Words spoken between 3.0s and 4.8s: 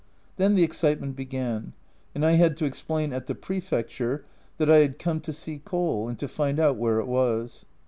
at the Prefecture that I